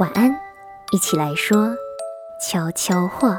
[0.00, 0.34] 晚安，
[0.90, 1.76] 一起来说
[2.40, 3.36] 悄悄话。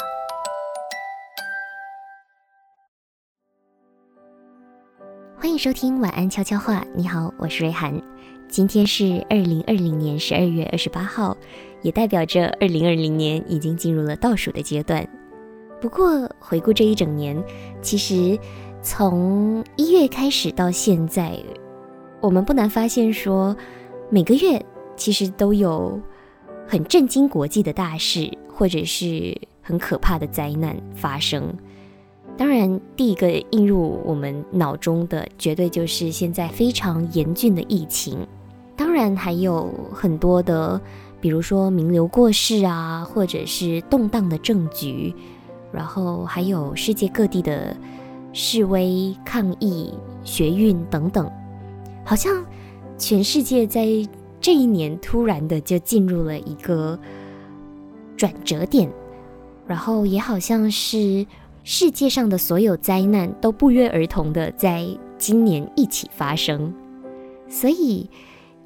[5.35, 6.85] 欢迎收听晚安悄悄话。
[6.93, 7.99] 你好，我是瑞涵。
[8.47, 11.35] 今天是二零二零年十二月二十八号，
[11.81, 15.03] 也代表着二零二零年已经进入了倒数的阶段。
[15.81, 17.43] 不过回顾这一整年，
[17.81, 18.37] 其实
[18.83, 21.35] 从一月开始到现在，
[22.21, 23.57] 我们不难发现说，
[24.11, 24.63] 每个月
[24.95, 25.99] 其实都有。
[26.67, 31.53] 很震惊国际的大事，或者是很可怕的灾难发生。
[32.35, 38.17] 当然，第一个映入我们脑中的，绝对就是现在非常严峻的疫情。
[38.75, 40.81] 当然，还有很多的，
[41.21, 45.13] 比如说名流过世啊，或者是动荡的政局，
[45.71, 47.77] 然后还有世界各地的
[48.31, 49.93] 示威抗议、
[50.23, 51.31] 学运等等，
[52.03, 52.43] 好像
[52.97, 53.85] 全世界在。
[54.43, 56.99] 这一年突然的就进入了一个
[58.17, 58.91] 转折点，
[59.65, 61.25] 然后也好像是
[61.63, 64.85] 世界上的所有灾难都不约而同的在
[65.17, 66.73] 今年一起发生，
[67.47, 68.09] 所以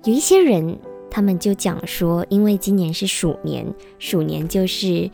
[0.03, 0.79] 有一些人
[1.11, 5.07] 他们就讲说，因为今年是鼠年，鼠年就是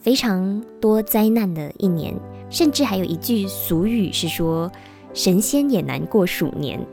[0.00, 2.12] 非常多灾难的一年，
[2.50, 4.68] 甚至还有一句俗语是说
[5.14, 6.84] 神仙也难过鼠年，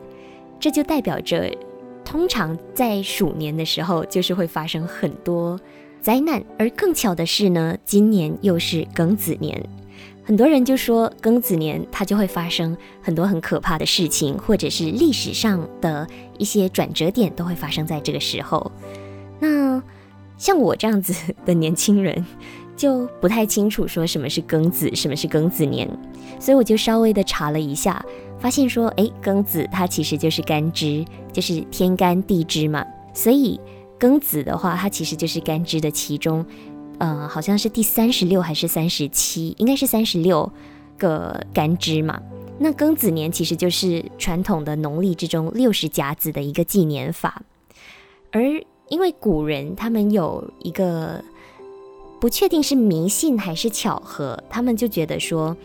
[0.59, 1.51] 这就代表着。
[2.07, 5.59] 通常在鼠年的时候，就是会发生很多
[5.99, 9.61] 灾难，而更巧的是呢，今年又是庚子年，
[10.23, 18.71] 很多人就说庚子年它就会发生很多很可怕的事情，或者是历史上的一些转折点都会发生在这个时候。
[19.41, 19.83] 那
[20.37, 21.13] 像我这样子
[21.45, 22.25] 的年轻人，
[22.77, 25.85] 就不太清楚说什么是庚子，什么是庚子年，
[26.39, 28.01] 所以我就稍微的查了一下。
[28.47, 31.03] 发现说，哎，庚子它其实就是干支，
[31.33, 32.81] 就是天干地支嘛。
[33.13, 33.59] 所以
[33.99, 36.45] 庚子的话，它其实就是干支的其中，
[36.97, 40.49] 呃，好像是第三十六还是三十七，应该是三十六
[40.97, 42.21] 个干支嘛。
[42.57, 47.41] 那庚子年其实就是传统的农历之中六十甲子的一个纪年法。
[48.31, 48.41] 而
[48.87, 51.21] 因为古人他们有一个
[52.21, 55.57] 不确定是迷信还是巧合，他们就觉得说。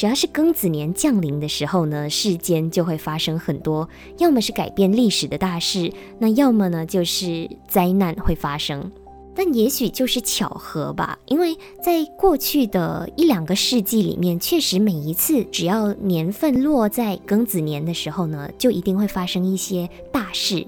[0.00, 8.90] 只要是庚子年降临的时候呢，世间就会发生很多，要么是改变历史的大事，那要么呢就是灾难会发生。
[9.34, 20.66] 但也许就是巧合吧，因为在过去的一两个世纪里面，确实每一次只要年份落在庚子年的时候呢，就一定会发生一些大事。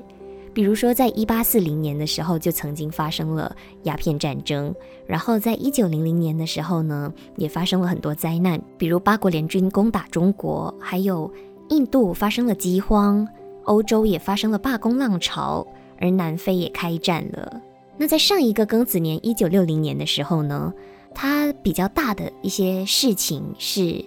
[0.54, 4.70] 比如说，在一八四零年的时候，就曾经发生了鸦片战争；
[5.06, 11.32] 然后在一九零零年的时候呢，也发生了很多灾难，比如八国联军攻打中国，还有
[11.70, 13.26] 印度发生了饥荒，
[13.64, 15.66] 欧洲也发生了罢工浪潮，
[15.98, 17.60] 而南非也开战了。
[17.96, 20.72] 那在上一个庚子年一九六零年的时候呢，
[21.14, 24.04] 它比较大的一些事情是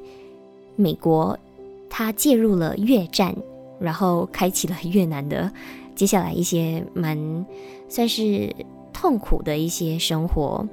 [0.76, 1.40] 美国
[1.90, 3.36] 它介入了越战，
[3.80, 5.52] 然后开启了越南的。
[5.96, 7.46] 接下来一些蛮
[7.88, 8.54] 算是
[8.92, 10.68] 痛苦的一些生活，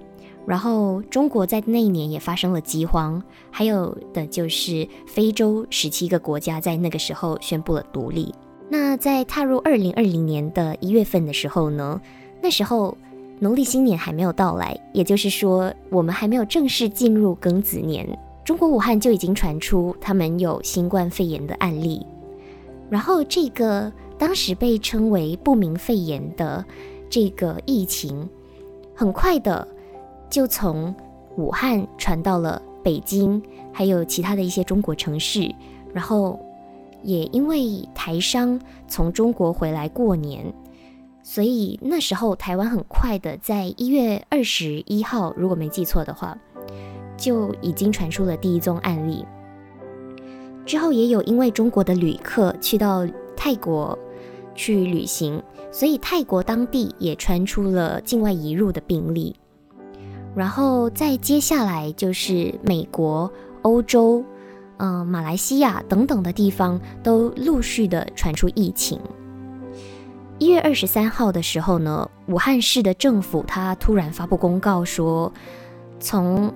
[0.47, 8.35] 然后中国在那一年也发生了饥荒，还有的就是非洲十七个国家在那个时候宣布了独立。
[8.69, 12.01] 那在踏入二零二零年的一月份的时候呢，
[12.43, 12.97] 那时候
[13.39, 22.05] 农历新年还没有到来，也就是说我们还没有正式进入庚子年，中国武汉就已经传出他们有新冠肺炎的案例，
[22.91, 23.93] 然后这个。
[24.23, 26.65] 当时被称为不明肺炎的
[27.11, 28.29] 这个疫情，
[28.95, 29.67] 很快的
[30.31, 30.95] 就从
[31.37, 35.53] 武汉传到了北京，还有其他的一些中国城市。
[35.93, 36.39] 然后
[37.03, 40.55] 也因为台商从中国回来过年，
[41.25, 46.39] 所以那时候台湾很快的在一月二十一号，如果没记错的话，
[47.17, 49.27] 就已经传出了第一宗案例。
[50.65, 53.05] 之后也有因为中国的旅客去到
[53.37, 53.99] 泰国。
[54.55, 59.35] 去旅行，所以泰国当地也传出了境外移入的病例，
[60.35, 63.31] 然后再接下来就是美国、
[63.63, 64.25] 欧洲、
[64.79, 68.99] 嗯、马来西亚等等的地方都陆续的传出疫情。
[70.39, 75.33] 一月二十三号的时候呢，武汉市的政府他突然发布公告说，
[76.01, 76.53] 从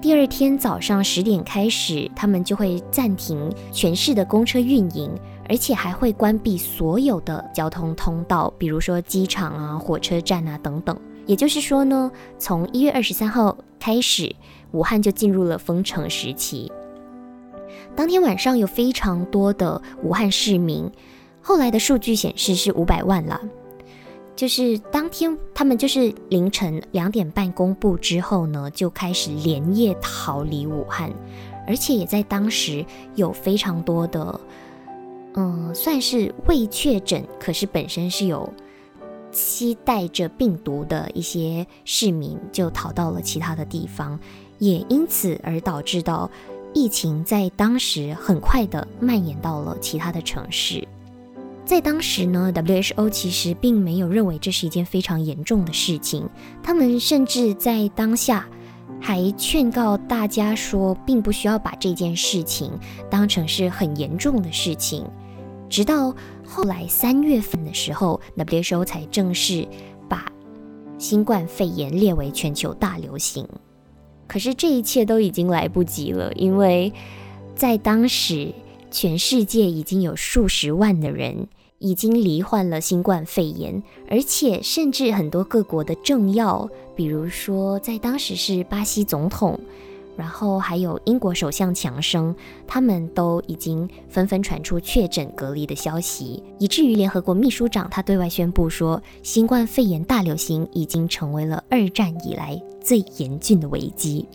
[0.00, 5.10] 第二天早上十点开始，他们就会暂停全市的公车运营。
[5.48, 10.96] 而且还会关闭所有的交通通道，比如说机场啊、火车站啊等等。
[11.26, 14.34] 也就是说呢，从一月二十三号开始，
[14.72, 16.70] 武汉就进入了封城时期。
[17.94, 20.90] 当天晚上有非常多的武汉市民，
[21.42, 23.40] 后来的数据显示是五百万了，
[24.36, 31.12] 就是当天他们就是凌晨两点半公布之后呢，就开始连夜逃离武汉，
[31.66, 32.84] 而且也在当时
[33.16, 34.40] 有非常多的，
[35.38, 38.52] 嗯，算是未确诊，可是本身是有
[39.30, 44.18] 期待着病毒的一些市民，就逃到了其他的地方，
[44.58, 46.28] 也因此而导致到
[46.74, 50.84] 疫情在当时很快的蔓延到了其他的城市。
[51.64, 56.28] 在当时呢，WHO 其实并没有认为这是一件非常严重的事情。
[56.64, 58.44] 他们甚至在当下
[59.00, 62.72] 还劝告大家说，并不需要把这件事情
[63.08, 65.04] 当成是很严重的事情。
[65.68, 69.66] 直到后来三月份的时候，WHO 才正式
[70.08, 70.30] 把
[70.98, 73.46] 新冠肺炎列为全球大流行。
[74.26, 76.92] 可是这一切都已经来不及了，因为
[77.54, 78.52] 在当时，
[78.90, 81.48] 全世界已经有数十万的人。
[81.80, 83.80] 已经罹患了新冠肺炎，
[84.10, 89.60] 而且甚至很多各国的政要，比如说在当时是巴西总统，
[90.18, 92.34] 然后还有英国首相强生，
[92.66, 104.26] 他们都已经纷纷传出确诊隔离的消息，以至于联合国秘书长他对外宣布说，新冠肺炎大流行已经成为了二战以来最严峻的危机。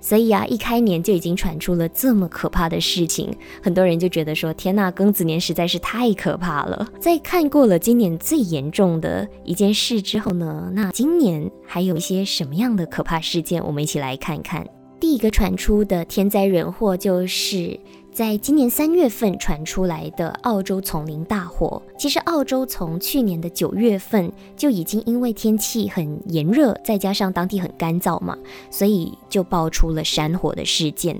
[0.00, 13.64] 所以啊，一开年就已经传出了这么可怕的事情，很多人就觉得说：“天呐，庚子年实在是太可怕了。”在看过了今年最严重的一件事之后呢，那今年还有一些什么样的可怕事件？
[13.64, 14.66] 我们一起来看看。
[15.02, 17.80] 第一个传出的天灾人祸就是。
[18.12, 28.36] 在今年三月份传出来的澳洲丛林大火，其实澳洲从去年的九月份就已经因为天气很炎热，再加上当地很干燥嘛，
[28.70, 31.18] 所以就爆出了山火的事件。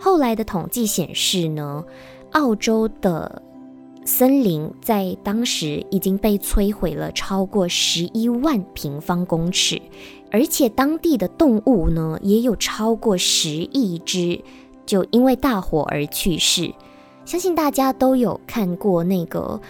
[0.00, 1.84] 后来的统计显示呢，
[2.32, 3.40] 澳洲的
[4.04, 9.80] 森林在当时已经被摧毁了超过十一万平方公尺，
[10.30, 14.40] 而且当地的动物呢也有超过十亿只。
[14.86, 16.74] 就因为大火而去世，
[17.24, 19.60] 相信大家都有看过那个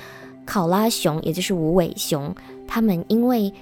[0.47, 2.35] 考拉熊，也就是无尾熊，
[2.67, 3.53] 它们因为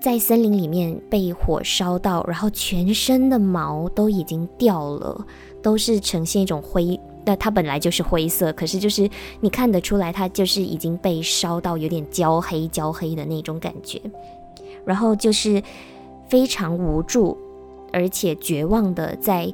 [0.00, 5.26] 在森林里面被火烧到，然后全身的毛都已经掉了，
[5.60, 9.10] 都是呈现一种灰，那它本来就是灰色，可是就是
[9.40, 14.00] 你看得出来，它就是已经被烧到有点焦黑焦黑的那种感觉，
[14.84, 15.60] 然后就是
[16.28, 17.36] 非常无助，
[17.92, 19.52] 而且绝望的在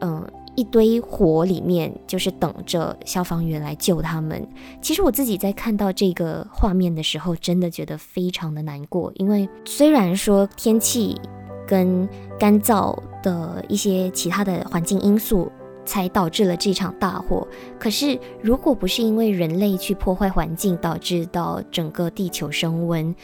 [0.00, 0.26] 嗯。
[0.58, 4.48] 一堆火里面，就是等着消防员来救他们。
[4.80, 9.12] 其实我自己在看到这个画面的时候，真的觉得非常的难过。
[9.16, 11.20] 因为虽然说天气
[11.68, 15.52] 跟干燥的一些其他的环境因素
[15.84, 17.46] 才导致了这场大火，
[17.78, 23.14] 可是如果不是因为人类去破坏环境，导致到整个地球升温，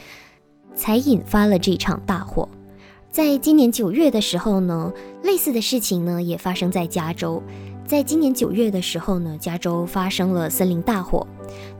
[0.75, 2.47] 才引发了这场大火。
[3.13, 7.43] 在今年九月的时候呢，类似的事情呢也发生在加州。
[7.85, 11.27] 在今年九月的时候呢，加州发生了森林大火。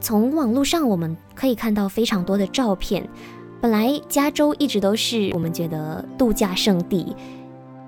[0.00, 3.04] 从网络上我们可以看到非常多的照片。
[3.60, 7.16] 本来加州一直都是我们觉得度假胜地，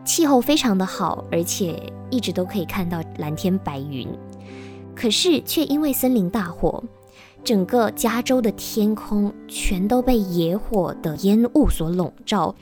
[0.04, 4.08] 气候非常的好，而且一直都可以看到蓝天白云。
[4.93, 6.82] 可是却因为森林大火，
[7.44, 12.53] 整个加州的天空全都被野火的烟雾所笼罩。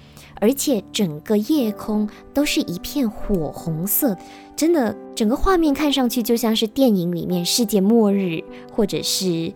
[0.41, 4.17] 而且整个夜空都是一片火红色，
[4.57, 9.53] 真的，整个画面看上去就像是电影里面世界末日，或者是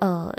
[0.00, 0.32] 呃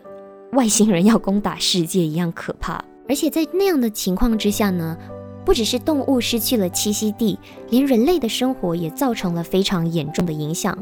[0.52, 2.84] 外星人要攻打世界一样可怕。
[3.10, 4.98] 而且在那样的情况之下呢，
[5.46, 7.40] 不只是动物失去了栖息地，
[7.70, 10.78] 连人类的生活也造成了非常严重的影响。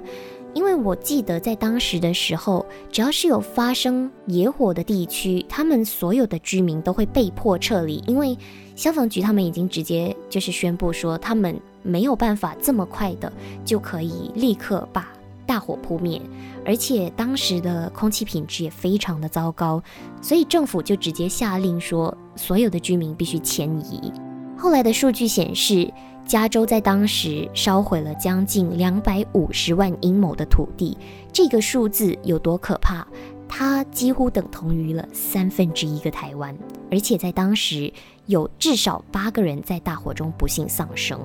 [0.55, 8.35] 因为我记得在当时的时候，只要是有发生野火的地区，他们所有的居民都会被迫撤离，因为
[8.73, 13.31] 消防局他们已经直接就是宣布说，他们没有办法这么快的
[13.65, 15.05] 就可以立刻把
[15.45, 16.21] 大火扑灭，
[16.65, 19.83] 而且当时的空气品质也非常的糟糕，
[20.21, 24.09] 所以政府就直接下令说，所有的居民必须迁移。
[24.57, 25.91] 后来的数据显示。
[26.27, 30.97] 加州在当时烧毁了将近两百五十万英亩的土地，
[31.31, 33.05] 这个数字有多可怕？
[33.47, 36.57] 它几乎等同于了三分之一个台湾，
[36.89, 37.93] 而且在当时
[38.25, 41.19] 有至少八个人在大火中不幸丧生。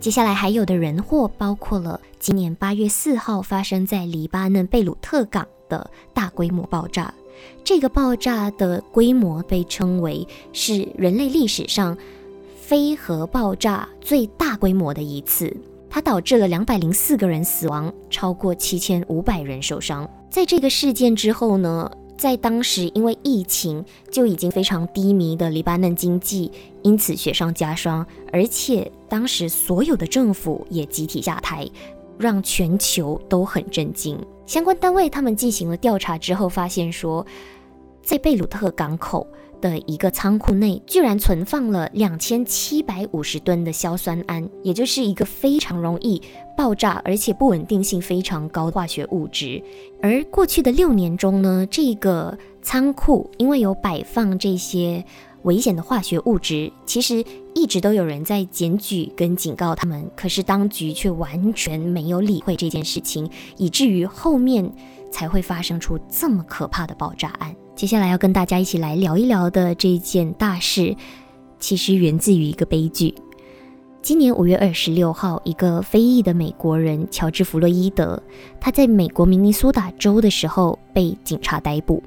[0.00, 7.12] 接下来还有的人祸包括了今年八月四号发生在黎巴嫩贝鲁特港的大规模爆炸，
[7.62, 11.94] 这个爆炸的规模被称为是人类历史上。
[12.66, 15.54] 非核爆炸最大规模的一次，
[15.90, 20.08] 它导致了两百零四个人死亡，超过七千五百人受伤。
[20.30, 31.68] 在这个事件之后呢，在当时因为疫情就已经非常低迷的黎巴嫩经济，因此雪上加霜，而且当时所有的政府也集体下台，
[32.16, 34.18] 让全球都很震惊。
[34.46, 37.26] 相关单位他们进行了调查之后，发现说，
[38.02, 39.26] 在贝鲁特港口。
[39.64, 46.20] 的一个仓库内居然存放了两千七百五十吨的硝酸铵，也就是一个非常容易
[46.54, 49.62] 爆炸而且不稳定性非常高的化学物质。
[50.02, 55.02] 而过去的六年中呢，这个仓库因为有摆放这些
[55.44, 64.70] 危险的化学物质，其实一直都有人在检举跟警告他们，可是当局却完全没有理会这件事情，以至于后面
[65.10, 67.56] 才会发生出这么可怕的爆炸案。
[67.84, 70.96] 接下来要跟大家一起来聊一聊的这件大事，
[71.58, 73.14] 其实源自于一个悲剧。
[74.00, 78.22] 今年五月二十六号，一个非裔的美国人乔治·弗洛伊德，
[78.58, 82.02] 他在美国明尼苏达州的时候被警察逮捕。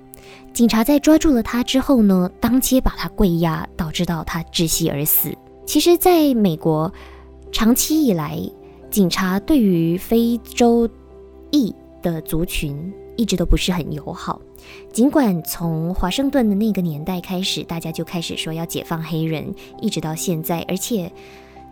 [0.52, 5.32] 警察在抓住了他之后呢，当街把他跪压，导致到他窒息而死。
[5.68, 6.92] 其实，在美国
[7.52, 8.42] 长期以来，
[8.90, 10.90] 警察对于非洲
[11.52, 14.40] 裔的族群一直都不是很友好。
[14.94, 21.12] 尽管从华盛顿的那个年代开始，大家就开始说要解放黑人，一直到现在，而且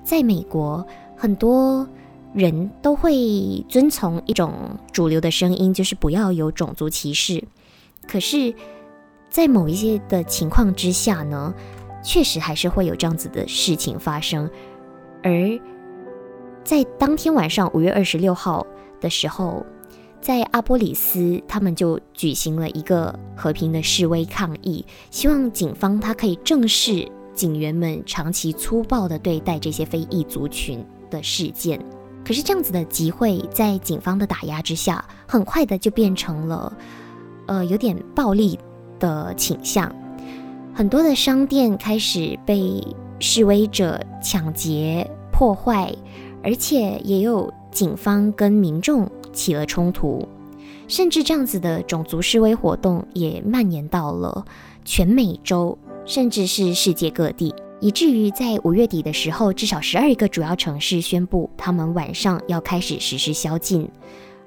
[0.04, 0.86] 在美国，
[1.16, 1.88] 很多
[2.34, 4.52] 人都会遵从一种
[4.92, 7.44] 主流的声音，就是不要有种族歧视。
[8.08, 8.54] 可是，
[9.30, 11.54] 在某一些的情况之下呢，
[12.04, 14.50] 确实还是会有这样子的事情发生。
[15.24, 15.60] 而
[16.64, 18.66] 在当天晚上五月二十六号
[19.00, 19.66] 的时候。
[20.26, 31.80] 在阿波里斯，他们就举行了一个和平的示威抗议，希望警方他可以正视警员们长期粗暴的对待这些非裔族群的事件。
[32.26, 36.76] 可是这样子的集会，在警方的打压之下，很快的就变成了，
[37.46, 38.58] 呃，有点暴力
[39.00, 39.96] 的倾向。
[40.74, 42.84] 很多的商店开始被
[43.20, 45.96] 示威者抢劫破坏，
[46.42, 49.08] 而且也有警方跟民众。
[49.36, 50.28] 起了冲突，
[50.88, 54.44] 甚至这样子的种族示威活动也蔓延到了
[54.84, 63.88] 全美洲，甚至是世界各地，以至于在五月底的时候，至少十二个主要城市宣布他们晚上要开始实施宵禁。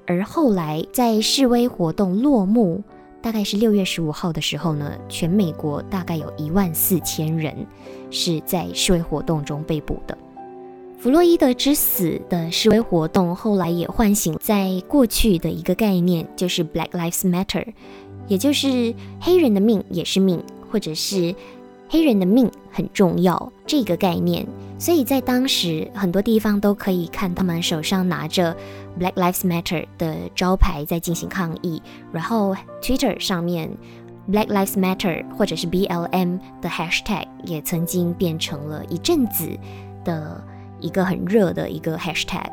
[0.07, 2.83] 而后来在示威活动落幕，
[3.21, 7.55] 大概是六月十五号的时候呢，全美国大概有一万四千人
[8.11, 10.17] 是在示威活动中被捕的。
[10.99, 17.65] 弗洛伊德之死的示威活动，后来也唤醒在过去的一个概念，就是 Black Lives Matter，
[18.27, 21.33] 也就是黑人的命也是命，或者是
[21.89, 24.45] 黑人的命很重要这个概念。
[24.77, 28.57] 所以在当时，很多地方都可以看他们手上拿着
[28.99, 31.81] Black Lives Matter 的招牌在进行抗议，
[32.13, 33.71] 然后 Twitter 上面
[34.29, 39.49] Black Lives Matter 或者是 BLM 的 Hashtag 也曾经变成了一阵子
[40.05, 40.43] 的。
[40.81, 42.51] 一个很热的一个 hashtag，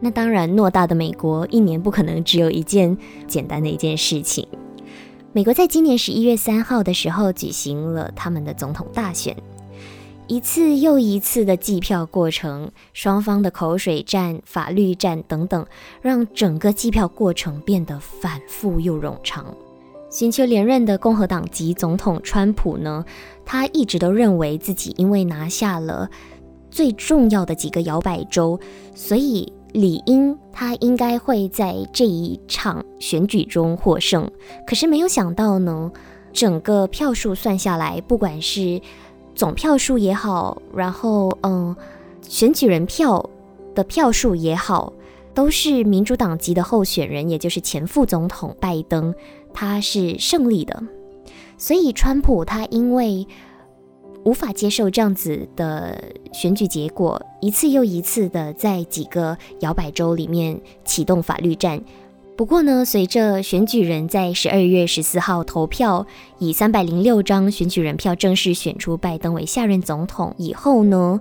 [0.00, 2.96] 那当然，偌大的美国一年不可能只有一件
[3.26, 4.46] 简单的一件事情。
[5.32, 9.36] 美国在今年十一月三号的时候举行了他们的总统大选，
[10.26, 15.66] 一次又一次的计票过程，双方的口水战、法律战等等，
[16.00, 19.54] 让整个计票过程变得反复又冗长。
[20.10, 23.04] 寻求连任的共和党籍总统川普呢，
[23.44, 26.08] 他一直都认为自己因为拿下了。
[26.70, 28.58] 最重要的几个摇摆州，
[28.94, 34.30] 所以理应他应该会在这一场选举中获胜。
[34.66, 35.90] 可是没有想到呢，
[36.32, 38.80] 整个票数算下来，不管是
[39.34, 41.74] 总票数也好，然后嗯，
[42.22, 43.28] 选举人票
[43.74, 44.92] 的票数也好，
[45.34, 49.14] 都是民主党籍的候选人，也就是前副总统拜登，
[49.52, 50.82] 他是胜利的。
[51.56, 53.26] 所以川普他因为。
[54.24, 61.80] 无法接受这样子的选举结果，一次又一次的在几个摇摆州里面启动法律战。
[62.36, 66.06] 不过呢，随着选举人在十二月十四号投票，
[66.38, 71.20] 以三百零六张选举人票正式选出拜登为下任总统以后呢，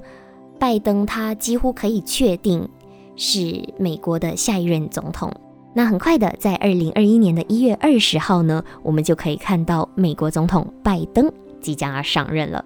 [0.59, 2.69] 拜登他几乎可以确定
[3.15, 5.31] 是美国的下一任总统。
[5.73, 12.63] 那很快的，在二零二一年的一月二十号呢，我们就可以看到美国总统拜登即将要上任了。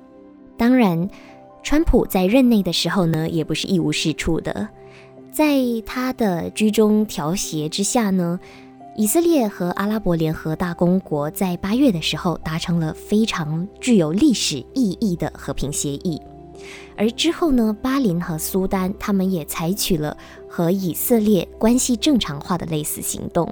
[0.62, 1.10] 当然，
[1.63, 4.70] 川普在任内的时候呢，也不是一无是处的。
[5.32, 8.39] 在他的居中调协之下呢，
[8.96, 16.22] 以色列和阿拉伯联合大公国在八月的时候达成了非常具有历史意义的和平协议。
[16.96, 20.15] 而之后呢，巴林和苏丹他们也采取了
[20.48, 23.51] 和以色列关系正常化的类似行动。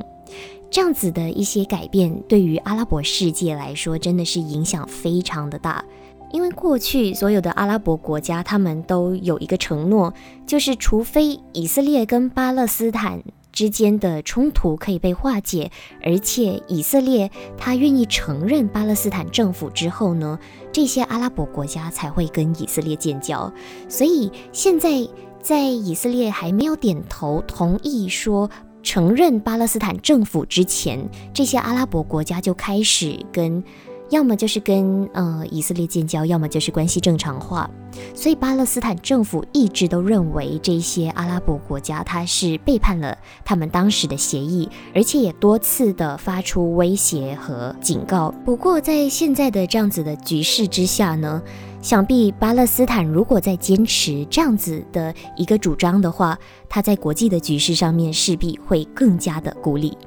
[0.69, 5.83] 这样子的一些改变，对于阿拉伯世界来说，真的是影响非常的大。
[6.31, 10.13] 因为过去所有的阿拉伯国家，他们都有一个承诺，
[10.45, 15.71] 就是除非以色列跟巴勒斯坦之间的冲突可以被化解，
[16.03, 20.37] 而且以色列他愿意承认巴勒斯坦政府之后呢，
[20.71, 23.51] 这些阿拉伯国家才会跟以色列建交。
[23.87, 25.07] 所以现在
[25.41, 28.49] 在以色列还没有点头同意说。
[28.81, 33.61] 承认巴勒斯坦政府之前，这些阿拉伯国家就开始跟，
[34.09, 37.69] 要么就是跟呃以色列建交，要么就是关系正常化。
[38.13, 48.33] 所以巴勒斯坦政府一直都认为这些阿拉伯国家他是背叛了他们当时的协议，而且也多次的发出威胁和警告。
[48.45, 51.41] 不过在现在的这样子的局势之下呢？
[51.81, 56.37] 想必巴勒斯坦如果再坚持这样子的一个主张的话，
[56.67, 59.97] 他在国际的局势上面势必会更加的孤立。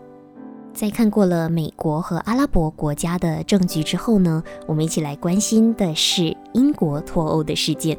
[0.75, 7.97] 在看过了美国和阿拉伯国家的政局之后呢，我们一起来关心的是英国脱欧的事件。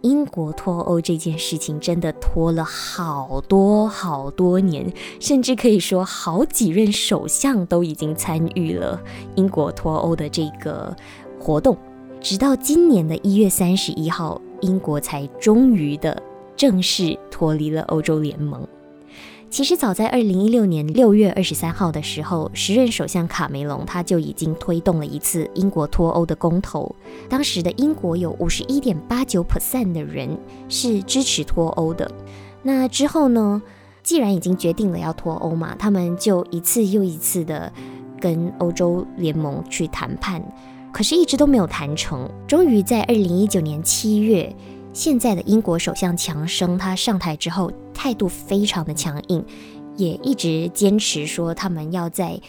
[0.00, 9.00] 英国脱欧这件事情真的拖了好多好多年，甚至可以说好几任首相都已经参与了
[9.36, 10.94] 英国脱欧的这个
[11.38, 11.76] 活动。
[12.20, 16.20] 直到今年的一月三十一号，英国才终于的
[16.56, 18.66] 正式脱离了欧洲联盟。
[19.50, 26.92] 其实早在二零一六年六月二十三号的时候，时任首相卡梅隆他就已经推动了一次英国脱欧的公投。
[27.28, 30.36] 当时的英国有五十一点八九 percent 的人
[30.68, 32.10] 是支持脱欧的。
[32.62, 33.62] 那之后呢，
[34.02, 37.72] 既然已经决定了要脱欧嘛，他们就一次又一次的
[38.20, 40.42] 跟欧洲联盟去谈判。
[40.90, 42.28] 可是，一直都没有谈成。
[42.46, 44.54] 终于在二零一九年七月，
[44.92, 49.44] 现在的英国首相强生他上台之后，态度非常的强硬，
[49.96, 52.40] 也一直坚持说他们要在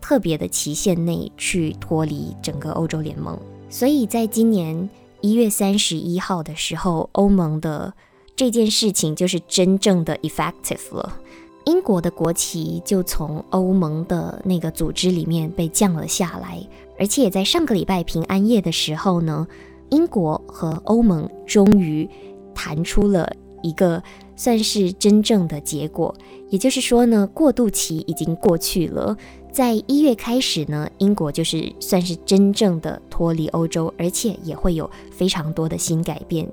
[0.00, 3.38] 特别的期限内去脱离整个欧洲联盟。
[3.68, 4.88] 所以在今年
[5.20, 7.92] 一月三十一号的时候，欧盟的
[8.34, 11.18] 这件事情就是真正的 effective 了。
[11.64, 16.60] 英国的国旗就从欧盟的那个组织里面被降了下来，
[16.98, 19.46] 而且在上个礼拜平安夜的时候呢，
[19.90, 22.08] 英国和欧盟终于
[22.52, 24.02] 谈出了一个
[24.36, 26.14] 算是真正的结果。
[26.48, 29.16] 也就是说呢，过渡期已经过去了，
[29.50, 36.46] 在一月开始呢，英国就是算是真正的脱离欧洲，而且也会有非常多的新改变。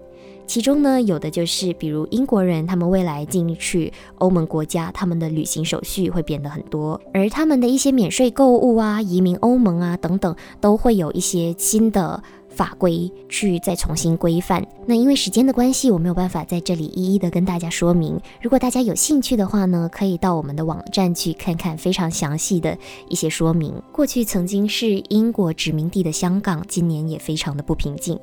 [0.47, 12.23] 其中呢，有的就是，比如英国人，他们未来进去欧盟国家，他们的旅行手续会变得很多，而他们的一些免税购物啊、移民欧盟啊等等，都会有一些新的
[12.59, 14.67] 法规去再重新规范。
[14.85, 18.19] 那因为时间的关系，我没有办法在这里一一的跟大家说明。
[18.41, 23.73] 如果大家有兴趣的话呢，可以到我们的网站去看看非常详细的一些说明。
[23.93, 28.19] 过去曾经是英国殖民地的香港，今年也非常的不平静，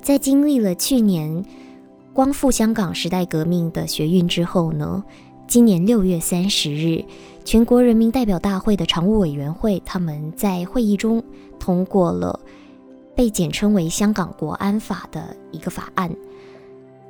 [0.00, 1.44] 在经历了去年。
[2.12, 5.02] 光复香港时代革命的学运之后呢，
[5.48, 7.04] 今年六月三十日，
[7.44, 11.22] 全国人民代表大会的常务委员会他们在会议中
[11.58, 12.38] 通过了
[13.20, 16.10] 被简称为《香港国安法》的一个法案。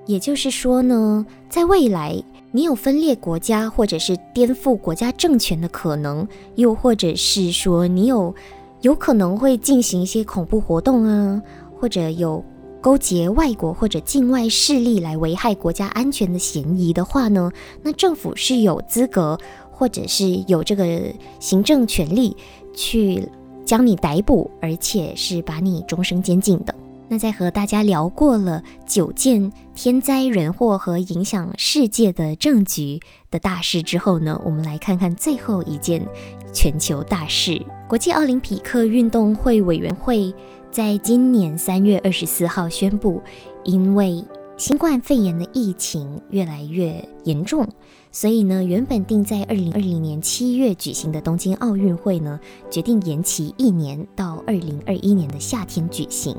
[0.07, 2.21] 也就是说呢，在未来
[2.51, 8.35] 你有分裂国家或者是颠覆国家政权的可能，又或者是说你有
[8.81, 11.41] 有可能会进行一些恐怖活动啊，
[11.79, 12.45] 或者有。
[12.83, 19.39] 勾结外国或者境外势力来危害国家安全的嫌疑的话呢，那政府是有资格
[19.71, 22.35] 或者是有这个行政权力
[22.73, 23.29] 去
[23.71, 26.75] 将你逮捕，而且是把你终身监禁的。
[27.07, 32.99] 那在和大家聊过了九件天灾人祸和影响世界的政局
[33.31, 36.05] 的大事之后呢，我们来看看最后一件
[36.53, 40.35] 全球大事——国际奥林匹克运动会委员会。
[40.73, 43.23] 在今年三月二十四号宣布，
[43.63, 44.25] 因为
[44.57, 47.69] 新冠肺炎的疫情越来越严重，
[48.13, 52.39] 所以呢，原本定在二零二零年七月举行的东京奥运会呢，
[52.71, 56.37] 决定延期一年到二零二一年的夏天举行。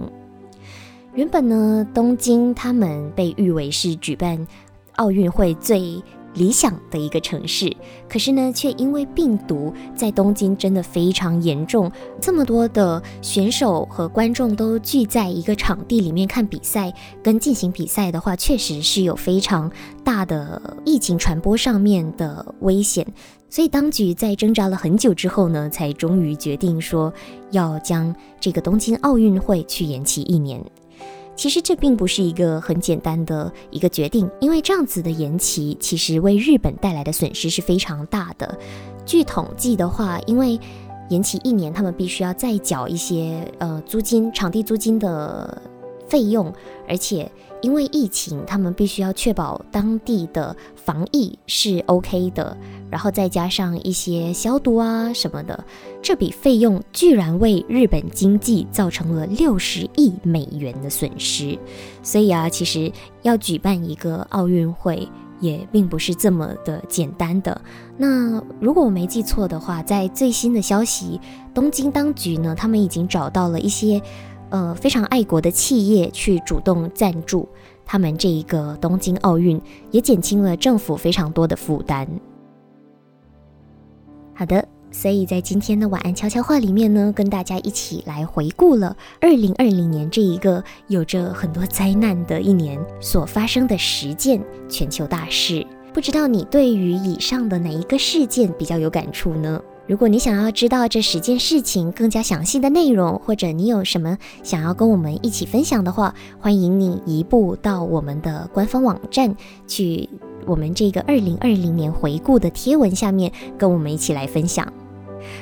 [1.13, 4.47] 原本呢，东京他们被誉为是举办
[4.97, 6.01] 奥运会最。
[6.34, 7.76] 理想的一个城市，
[8.08, 19.72] 可是呢，却因为病毒在东京真的非常严重，这么多的选手和观众都聚在一个场地里面看比赛跟进行比赛的话，确实是有非常
[20.04, 23.06] 大的疫情传播上面的危险。
[23.50, 27.13] 所以当局在挣扎了很久之后呢，才终于决定说
[27.52, 30.63] 要将这个东京奥运会去延期一年。
[31.36, 38.58] 其实这并不是一个很简单的一个决定，因为这样子的延期，其实为日本带来的损失是非常大的。
[39.06, 40.60] 据统计的话，因为
[41.10, 45.62] 延期一年，他们必须要再缴一些呃租金、场地租金的
[46.08, 46.54] 费用，
[46.88, 47.30] 而且
[47.62, 52.58] 因为疫情，他们必须要确保当地的防疫是 OK 的，
[52.89, 55.63] 然后再加上一些消毒啊什么的，
[56.02, 61.58] 这笔费用居然为日本经济造成了六十亿美元的损失。
[62.02, 65.08] 所以啊，其实要举办一个奥运会。
[65.41, 67.60] 也并不是这么的简单的。
[67.97, 71.19] 那如果我没记错的话，在最新的消息，
[71.52, 74.00] 东京当局呢，他们已经找到了一些
[74.52, 77.50] 呃非常爱国的企业去主动赞助
[77.84, 79.60] 他们这一个东京奥运，
[79.90, 82.08] 也减轻了政府非常多的负担。
[84.36, 84.64] 好的。
[84.94, 95.66] 所以在今天的晚安悄悄话里面呢，跟大家一起来回顾了二零二零年这一个有着很多灾难的一年所发生的十件全球大事。
[95.94, 99.62] 不知道你对于以上的哪一个事件比较有感触呢？
[99.88, 109.36] 如果你想要知道这十件事情更加详细的内容，或者你有什么想要跟我们一起分享的话，欢迎你移步到我们的官方网站
[109.67, 110.08] 去，
[110.46, 114.72] 我们这个二零二零年回顾的贴文下面跟我们一起来分享。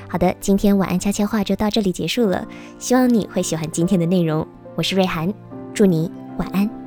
[0.08, 2.48] 好的，今天晚安悄悄话就到这里结束了，
[2.80, 4.48] 希望你会喜欢今天的内容。
[4.76, 5.32] 我是瑞涵，
[5.74, 6.79] 祝你晚安。